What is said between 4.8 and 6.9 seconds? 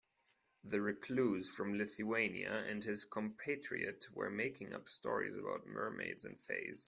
stories about mermaids and fays.